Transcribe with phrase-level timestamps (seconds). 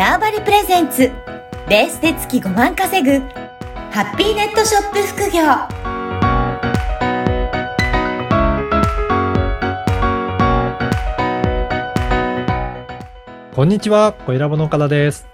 [0.00, 1.12] ターバリプレゼンツ
[1.68, 3.18] ベースで月5万稼ぐ
[3.90, 5.42] ハッピーネットショップ副業
[13.54, 15.28] こんにちは、小ラボの岡田です。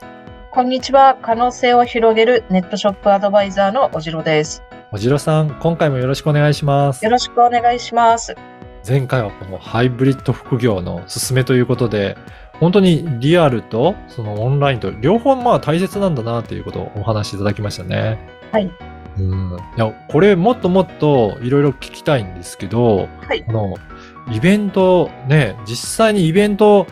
[0.50, 1.16] こんにちは。
[1.22, 4.64] 可能性を広げるネットショップアドバイザーのおじろです。
[4.90, 7.12] おじろさん、今回もよろしくお願いしますよ。
[7.12, 8.34] ろしくお願いします。
[8.88, 12.16] 前回はこのハイブリッド副業の勧めということで、
[12.60, 18.18] 本当にリアルとそのオンラインと両方まあ大切なんだなということをお話しいただきましたね。
[18.52, 18.70] はい。
[19.18, 19.56] うん。
[19.76, 23.74] いや、これもっともっといろいろ聞きたいんですけど、はいこの
[24.32, 26.86] イベントね、実際にイベント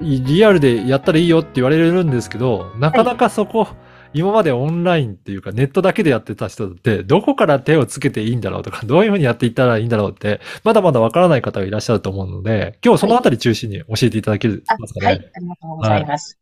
[0.00, 3.68] リアルでやったらいいよって言われるんですけど、なかなかそこ、
[4.14, 14.54] 今までオンラインっていうかネットだけでやってた人ってどこから手をつけていいんだろうとか、 どういうふうにやっていったらいいんだろうって、まだまだわからない方がいらっしゃると思うので、今日そのあたり中心に教えていただけま
[14.86, 15.06] すかね。
[15.06, 15.14] はい。
[15.16, 16.38] ありがとうございます。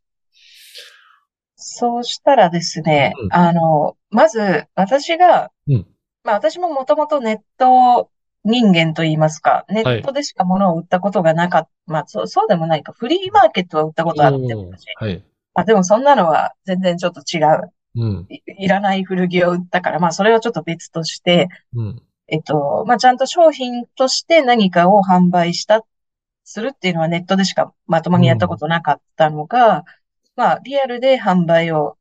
[1.57, 5.87] そうしたらですね、うんあの、まず私が、うん
[6.25, 8.09] まあ私ももともとネット
[8.45, 11.71] 人間といいますか、ネットでしか物を売ったことがなかった。
[11.87, 12.93] まあそう、そうでもないか。
[12.93, 14.55] フリーマーケットは売ったことあって。
[14.55, 15.25] はい。
[15.55, 17.73] まあでもそんなのは全然ちょっと違う。
[17.95, 18.27] うん。
[18.31, 22.03] いいらない古着を売ったから、まあそれはちょっと別として、うん。
[22.33, 25.85] えっと、まあ、ちゃんと商品として何かを販売した、
[26.45, 29.85] するっていうのはネットでしかまともにやったことなかったのが、
[30.35, 31.97] まあ、リアルで販売を、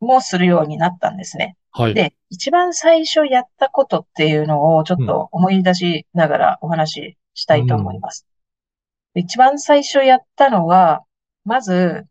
[0.00, 1.56] もするようになったんですね。
[1.70, 1.94] はい。
[1.94, 8.26] で、一番最初やったことっていうのをちょっと思い出しながらお話ししたいと思います。
[9.16, 11.02] 一番最初やったのは、
[11.44, 12.06] まず、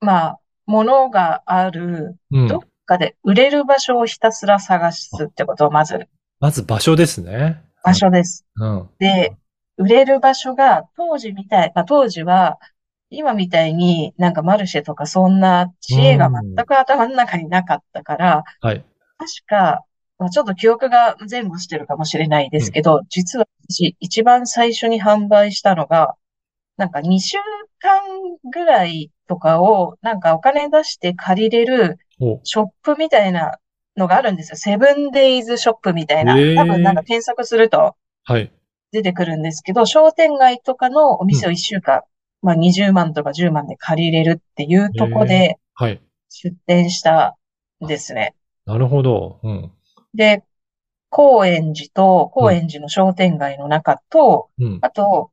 [0.00, 6.08] まあ、物がある、うんどっかで売れる場所をひたすら探すってことをまず
[6.40, 7.62] まず場所ですね。
[7.84, 8.46] 場所です。
[8.56, 8.88] うん。
[8.98, 9.36] で、
[9.76, 12.58] 売れる場所が当時みたい、まあ当時は
[13.10, 18.84] 今みたいになんかマルシェとかそんな知恵が全く頭の中になかったから、はい。
[19.18, 19.84] 確か、
[20.18, 26.14] まあちょっと記憶が前後してるかもしれないですけど、実は私一番最初に販売したのが、
[26.78, 27.36] なんか2週
[27.80, 28.00] 間
[28.50, 33.58] ぐらいとかをなんかお金出して借りれるおショップみたいな
[33.96, 34.56] のがあるんですよ。
[34.56, 36.34] セブンデイズショップみたいな。
[36.34, 38.50] 多分なんか検索するとはい。
[38.90, 42.00] 出てくるんですけど、商店街とかのお店を1週間、
[42.42, 46.02] まあ20万とか10万で借りれるっていうとこではい。
[46.28, 47.36] 出店した
[47.84, 48.34] んですね。
[48.66, 49.38] なるほど。
[49.44, 49.70] うん。
[50.12, 50.42] で、
[51.08, 54.78] 高円寺と、高円寺の商店街の中と、うん。
[54.82, 55.30] あと、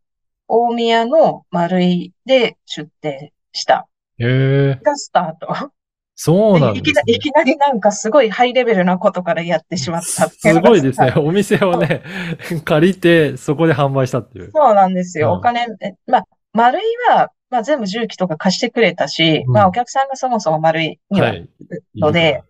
[0.48, 3.88] 大宮の丸井で出店した。
[4.20, 4.80] へえ。
[4.84, 5.72] がスタート。
[6.20, 7.20] そうなんいですねきなり、い。
[7.20, 11.14] きなりなんかすごいハイレベルなことからやってしまったっていうすごいですね。
[11.18, 12.02] お店をね、
[12.66, 14.52] 借りて、そこで販売したっていう。
[14.52, 15.34] そうなんですよ。
[15.34, 21.50] うんお金、えまあ、丸いは、まあ全部重機とか貸してくれたし、うんまあお客さんがそもそも丸いには、はい。
[21.96, 22.42] ので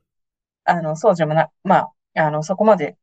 [0.67, 2.97] あの、そうでもな、まあ、あの、そこまで、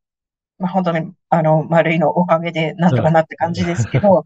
[0.58, 4.24] まあ本当に、あの、丸いのおかげでなんとかなって感じですけど、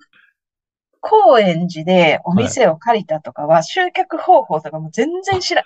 [1.00, 5.64] 高円寺でお店を借りたとかは、集客方法とかも全然知ら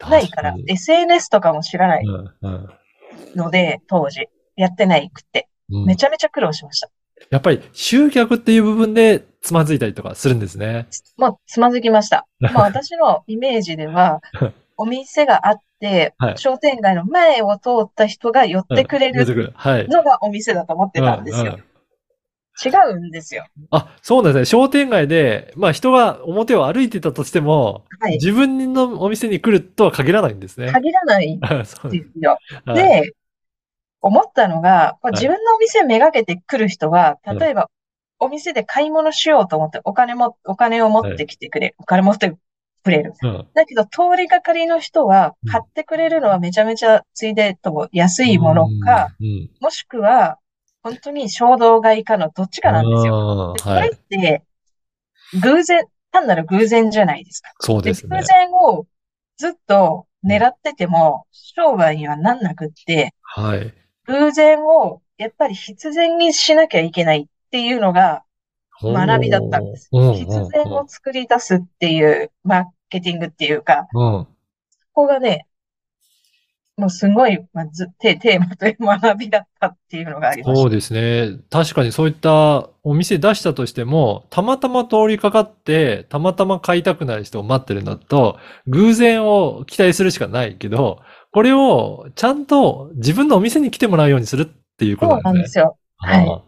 [0.00, 2.06] ないから SNS とかも知らない
[3.34, 6.90] ので、当時、やってないくって、うんめちゃめちゃ苦労しました。
[7.30, 10.86] やっぱり集客っていう部分でつまずいたりとかするんですね。
[11.16, 12.26] もうつまずきました。
[12.40, 14.20] まあ私のイメージでは、
[14.76, 19.24] お店があっては、い商店街の前を通った人が寄ってくれる。
[19.88, 21.64] のがお店だと思ってたんですようんうん。
[22.64, 23.46] 違うんですよ。
[23.70, 24.44] あ、そうなんですね。
[24.44, 28.14] 商店街で、まあ人が表を歩いてたとしても、はい。
[28.14, 30.70] 自分のお店に来るとは限らないんですね。
[30.70, 31.80] 限らないんです
[32.20, 32.38] よ。
[32.64, 33.12] はいで、
[34.02, 37.70] 思ったのが、自分のお店めがけて来る人は、うん例えば、
[38.18, 41.74] お店で買い物しようと思って、お金も、お金を持ってきてくれる。
[41.78, 42.34] お金持って
[42.82, 43.14] くれる。
[43.22, 50.38] うんだけど、通りがかりの人はうん、買ってくれるのはめちゃめちゃついでとも安いものか、うん、うんもしくは、
[50.82, 53.54] 本当に衝動買いかのどっちかなんですよ。
[53.62, 53.96] これっはい。
[54.08, 54.42] て、
[55.40, 57.50] 偶然、単なる偶然じゃないですか。
[57.50, 58.24] で、そうですね偶。
[58.24, 58.86] 然を
[59.36, 63.72] ずっと狙ってても、商売にはなんなくって、はい。
[64.06, 68.24] 偶然をやっぱり必然にしなきゃいけないっていうのが
[68.82, 69.88] 学びだったんです。
[69.92, 74.24] 必然を作り出すっていうマーケティングっていうか、うん。
[74.24, 74.26] こ
[74.92, 75.46] こがね、
[76.76, 80.60] もうすごい、まあ、ずテテーマという学びだったっていうのがありました。
[80.62, 81.38] そうですね。
[81.50, 91.00] 確かにそういったお店出したとしても、たまたま通りかかって、たまたま買いたくなる人を待ってるのと、偶然を期待するしかないけど、
[91.32, 94.46] これをちゃんと自分のお店に来てもらうようにするっ
[94.78, 95.64] ていうこそうとなんですね。
[95.64, 95.78] なんですよ。
[95.96, 96.42] はい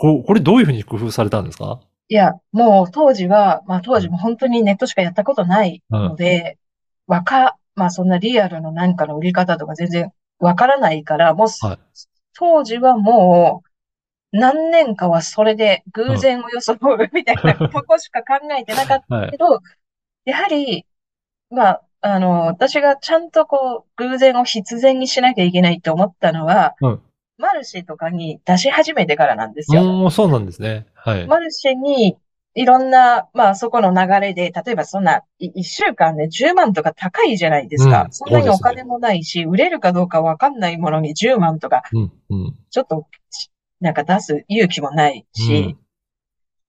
[0.00, 1.80] ここれどういうふうに工夫されたんですか？
[2.06, 6.56] いや、もう当時は、まあ当時も本当にネットしかやったことないので、
[7.08, 11.78] わか、まあそんなリアルの何かの売り方とか全然わからないから、もう、はい
[12.40, 13.64] 当時はも
[14.32, 19.38] う、何年かはそれで偶然を装うみたいなとこしか考えてなかったはいけ。
[19.38, 19.58] ど、
[20.24, 20.86] やはり、
[21.50, 27.02] まあ、あの、私がちゃんとこう、偶然を必然にしなきゃいけないって思ったのは、うん
[27.40, 30.10] マルシェとかに出し始めてからなんですよ。
[30.10, 30.86] そうなんですね。
[30.92, 31.26] はい。
[31.28, 32.18] マルシェに
[32.54, 38.04] いろんな、まあそこの流れで、例えばそんな、い一週間で10万とか高いじゃないですか。
[38.04, 42.54] うんそんなにお金もないし、売れるかどうかわかんないものに10万とか、うん、うん。
[42.70, 43.06] ちょっと、
[43.80, 45.78] なんか出す勇気もないし、うん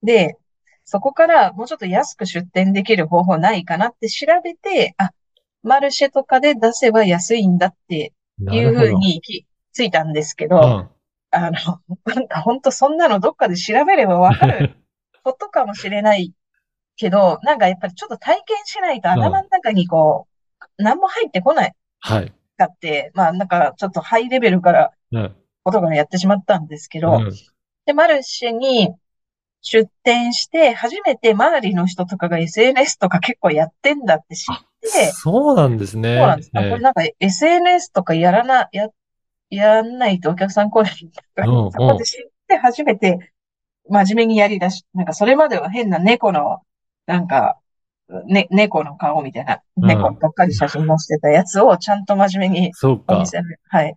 [0.04, 0.38] で、
[0.86, 5.12] そこからもうちょっと安く出店できる方法ないかなって調べて、あ、
[5.62, 10.90] マルシェとかで出せば安いんだっていうふうに行き着いたんですけど、うん。
[11.32, 14.78] あの、なんか本当そんなのどっかで調べればわかる
[15.30, 16.34] ことかもしれない
[16.96, 20.28] けど、なんかやっぱりちょっと体験しないと頭の中にこ
[20.62, 22.34] う、何も入ってこないはい。
[22.58, 25.36] かって、まあなんかちょっとハイレベルからうん。
[25.64, 27.32] ことからやってしまったんですけど、うん
[27.86, 28.94] で、マルシェに
[29.62, 36.18] 出店して、初めて周りの人とかが SNS とか結構やってんだって知って、そうなんですね。
[36.18, 36.52] そうなんです。
[36.54, 38.90] あええこれなんか SNS とかやらな、や、
[39.50, 43.32] やんないとお客さん来ないんだとかうんうんそこで知って初めて
[43.90, 46.62] 真面目にやり出し、なんかそれまでは変な猫の、
[47.06, 47.58] なんか、
[48.28, 53.18] ね、猫の顔みたいな、うん猫ばっかり写真載せてたやつをちゃんと真面目にそうか。
[53.18, 53.96] お店の、はい。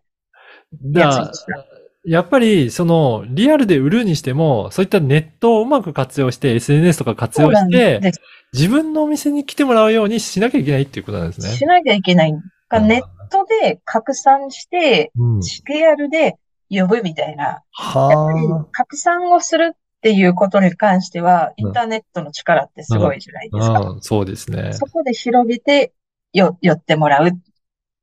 [0.72, 1.64] だやつにした
[2.04, 8.20] やっぱり、その、リアルで売るにしても、そういったネットをうまく活用して、SNS とか活そうなん用して、です。
[8.52, 11.48] 自分のお店に来てもらうようにしなきゃいけないっていうことなんですね。
[11.48, 12.32] しなきゃいけない。
[12.32, 12.38] ネ
[12.70, 15.40] ットで拡散して、うん。
[15.68, 16.36] リアルで
[16.68, 17.44] 呼ぶみたいな。
[17.44, 23.76] やっぱりは拡散をするっていうことに関しては、うんインターネットの力ってすごいじゃないですか。
[23.76, 23.90] あ。
[23.90, 24.72] うん、そうですね。
[24.72, 25.92] そこで広げて、
[26.32, 27.32] よ、寄ってもらううん。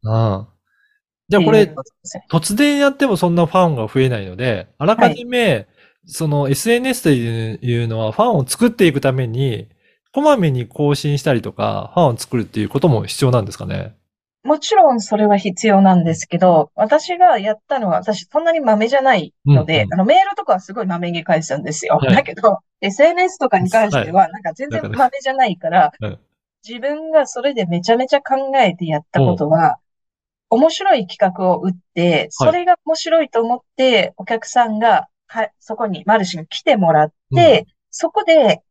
[0.03, 1.73] じゃあこれ。
[2.31, 5.67] 突然やってもそんなファンが増えないので、あらかじめ、
[6.05, 9.67] その SNS というのはファンを作っていくために、
[10.13, 13.98] こまめに更新したりとか、ファンを作るっていうことも必要なんですかね？
[14.43, 19.93] もちろんそれは必要なんですけど、私がやったのは、私そんなに豆じゃないので、うんうん。
[19.93, 21.97] あのメールとかはすごい豆に返すんですよ。
[21.97, 22.15] はい。
[22.15, 26.19] だけど、SNS とかに関しては、なんか全然豆じゃないからうん、
[26.67, 29.77] 自分がそれでめちゃめちゃ考えてやったことは、
[30.49, 38.61] 面白い企画を打って、それが面白いと思って、お客さんがか、そこにマルシェに来てもらって、そこで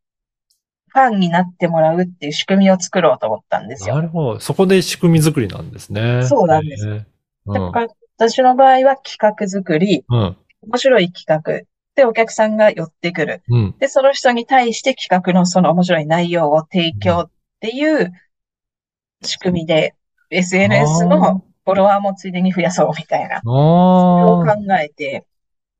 [0.98, 3.94] ファンになってもらうっていう仕組みを作ろうと思ったんですよ。
[3.94, 4.40] なるほど。
[4.40, 6.26] そこで仕組み作りなんですね。
[6.26, 7.06] そうなんですへえ
[7.46, 7.54] うん。
[7.54, 10.36] だから私の場合は企画作り、うん。
[10.62, 13.42] 面白い企画でお客さんが寄ってくる。
[13.48, 13.74] うん。
[13.78, 17.30] で、その人に対して企画のその面白い内容を提供っ
[17.60, 18.12] ていう
[19.22, 19.94] 仕組みで
[20.30, 23.40] SNS のフォロワーもついでに増やそうみたいな。
[23.42, 24.44] それを。
[24.44, 25.24] 考えて、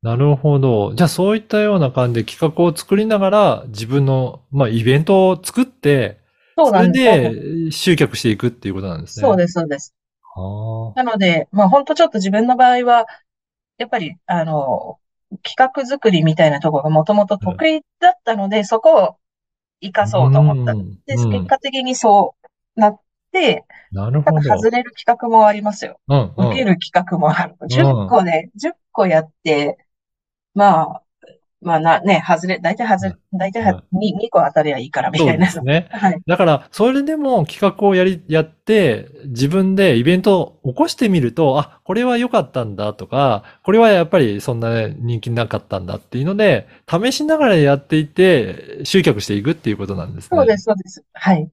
[0.03, 0.95] なるほど。
[0.95, 6.21] じゃあそういったような感じで企画を作りながら、自分の、まあ、イベントを作って、
[6.57, 7.65] それそうなんです。
[7.67, 9.23] で集客していくっていうことなんですね。
[9.23, 9.95] そうです、そうです。
[10.37, 13.07] あなので、まあ本当ちょっと自分の場合は、
[13.77, 14.99] やっぱり、あの、
[15.43, 19.17] 企画作りみたいなところがもともと得意だったので、そこを
[19.81, 20.07] 活かあ。
[20.07, 22.35] そうと思ったんんで結果的にそ
[22.77, 23.01] うなっ
[23.33, 24.43] て、なるほど。
[24.43, 26.01] 外れる企画もありますよ。
[26.09, 26.49] うん、うん。
[26.49, 27.57] 受ける企画もある。
[27.69, 29.79] 10個で、10個やって、
[30.55, 31.03] まあ、
[31.61, 35.47] まあな、ね、外れ、大体外れ、大体は2、2個当たりゃいいからみそうたいな。
[35.47, 35.89] ですね。
[35.91, 36.21] はい。
[36.25, 50.39] だから、それでも企画をやり、やって、自分でイベントを起こしてみると、あ、これは良かったんだとか、これはやっぱりそんな人気なかったんだっていうので、試しながらやっていって、集客していくっていうことなんですね。
[50.39, 51.05] そうです、そうです。
[51.13, 51.45] はい。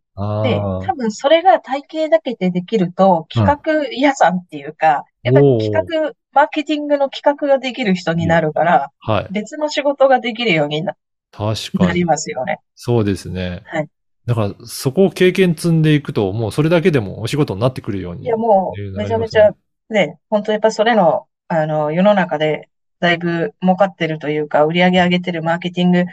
[0.44, 0.60] で。
[0.88, 9.28] 多分それが体系だけでできると、企画屋さんっていうか、やっぱり企画、マーケティングの企画ができる人になるから、はい。
[9.32, 10.96] 別の仕事ができるようにな
[11.32, 12.06] 確かに。
[12.06, 12.60] ますよね。
[12.76, 13.64] そうですね。
[13.66, 13.88] はい。
[14.26, 18.26] だから、そこを経験積んでいくと、もうそれだけでもお仕事になってくるように。
[18.26, 19.52] いや、もいうめちゃめちゃ、
[19.90, 26.06] ね、本当やっぱそれの、あの、世の中でだいぶ儲かってるというか、売り上げ上げてるマーケティング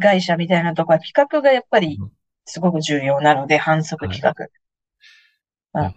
[0.00, 2.12] 会社みたいなとこは企画がやっぱりうん
[2.44, 4.48] すごく重要なので、反則企画
[5.72, 5.94] はい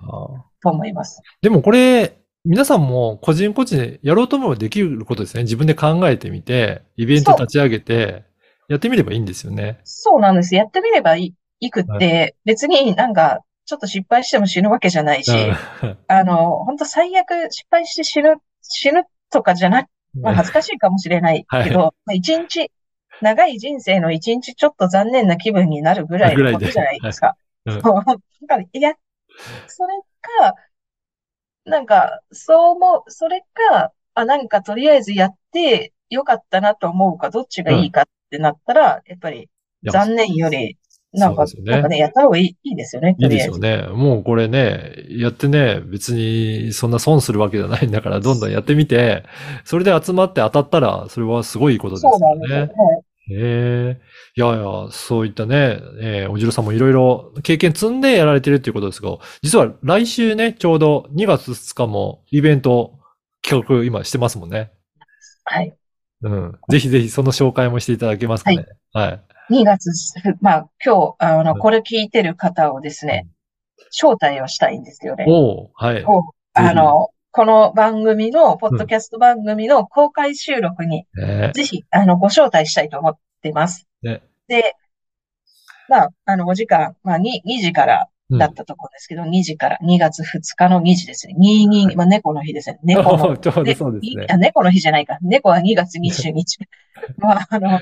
[0.62, 1.22] と思います。
[1.42, 5.44] でもこれ、皆さんも個人個人でやろうと思えばできることですね。
[5.44, 8.24] 自分で考えてみて、イベント立ち上げて、
[8.68, 9.80] やってみればいいんですよね。
[9.84, 10.56] そうなんです。
[10.56, 19.88] やってみればいいくっはて、別になんか、ちょっと失敗しても死ぬわけじゃないし、うんあの、本当最悪失敗して死ぬ、死ぬとかじゃなく、
[20.22, 22.70] まあ恥ずかしいかもしれないけど、まあ一日
[23.22, 27.36] 長い人生の一日ちょっと残念な気分になるぐらいのことじゃないですか。
[27.66, 27.82] ぐらいう。
[27.82, 28.94] だから、いや、
[29.68, 30.54] それか、
[31.66, 39.50] なんか、そう思う、それか、あ、なんかとりあえずやってよかったなと思うか、どっちがいいかってなったら、やっぱり
[39.84, 40.78] 残念より、
[41.14, 43.30] なんか、ねなんかね、やった方がいい、いいですよね、いい。
[43.30, 43.88] ですよね。
[43.88, 49.24] もうこれね、やってね、別にそんな損するわけじゃないんだから、どんどんやってみて、
[49.64, 53.36] それで集まって当たったら、それはすごいことですそうよなんですよねね。。
[53.36, 53.40] へ
[53.98, 54.02] え。
[54.36, 63.00] いやいや、そういったね、えーおじろさんもいろいろ経験積んでやられてるっていうことですが、実は来週ね、ちょうど2月2日もイベント
[63.42, 64.72] 企画今してますもんね。
[65.44, 65.76] はい。
[66.22, 66.60] うん。
[66.70, 68.66] ぜひぜひその紹介もしていただけますかね。
[68.94, 69.54] はい。
[69.54, 69.90] 2月、
[70.42, 73.28] まあ、今日、あの、うんこれ聞いてる方をですね、
[73.92, 75.26] 招待をしたいんですよね。
[75.28, 76.04] おおはい。
[76.04, 83.90] をあの、この番組の、ポッドキャスト番組の公開収録に、ねぜひ、あの、ご招待したいと思ってます。
[84.02, 84.74] ねで、
[85.90, 91.36] まあ、あの、お時間、まあ、2、2時からうんだったところですけど、2時から、2月2日の2時ですね。
[91.38, 92.80] 22、まあ、猫の日ですね。
[92.84, 95.18] 猫の、 ちょうどでそうですね猫の日じゃないか。
[95.22, 96.60] 猫は2月20日。
[97.20, 97.80] まあ、あの、ま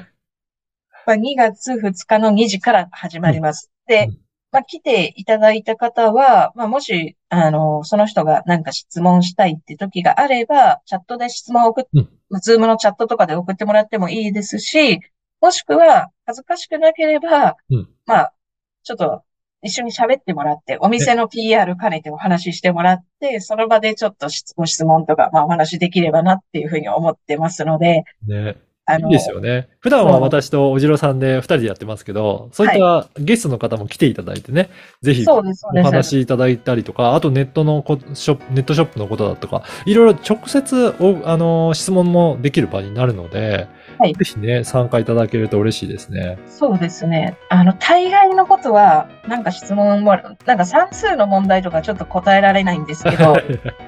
[1.05, 3.71] あ、2月2日の2時から始まります。
[3.85, 4.19] でうん、
[4.53, 14.99] まあ、来ていただいた方は、まあ、もし、あの、その人がなんか質問したいって時があれば、チャットで質問を送っ、うズームのチャットとかで送ってもらってもいいですし、
[15.41, 17.89] もしくは、恥ずかしくなければ、うん。
[18.05, 18.33] まあ、
[18.83, 19.23] ちょっと、
[19.63, 28.57] 一緒に喋ってもらって、お店の PR 兼ねてお話ししてもらって、その場でちょっと質ご質問とか、まあお話できればなっていうふうに思ってますので、ね。
[28.85, 29.69] あの、いいですよね。
[29.79, 34.69] 普段は私とおじろさんで二人でやってますけど、そういったゲストの方も来ていただいてね、
[35.01, 35.83] ぜひそうです、そうお。
[35.83, 43.67] 話しいただいたりとか、あとネットのこショップ、ネットショップのことだとか、いろいろ直接お、あの、質問もできる場になるので、
[43.99, 46.37] はいぜひね、参加いただけると嬉しいですね。
[46.47, 47.37] そうですね。
[47.49, 53.37] あの、大概のことは、なんか質問も、なんか算数の問題とかちょっと答えられないんですけど、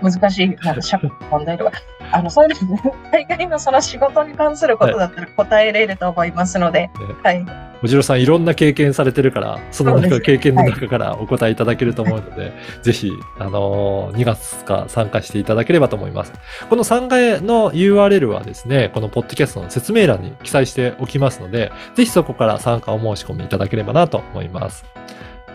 [0.02, 1.00] 難しい、なんか社
[1.30, 1.72] 問題とか、
[2.12, 2.78] あの、そういうの、
[3.12, 6.90] 大概のその仕事に関することだったら答えれると思いますので、
[7.24, 7.46] はい。
[7.84, 16.34] おじろさんいろんな経験されてるから、その中、経験の中からお答えいただけると思うので、 ぜひ、あのー2月か参加していただければと思います。
[16.70, 24.86] この参加の URL はですね、このポッドキャストの説明欄に記載しておきますので、ぜひそこから参加お申し込みいただければなと思います。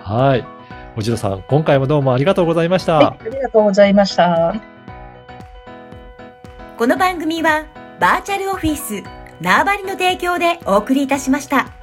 [0.02, 0.45] はい。
[0.97, 2.95] おじろさん、今回もどうもありがとうございました。
[2.97, 4.79] はい、ありがとうございました。
[6.80, 7.66] この番組は
[8.00, 9.02] バーチャルオフィス
[9.42, 11.79] 縄張りの提供でお送りいたしました。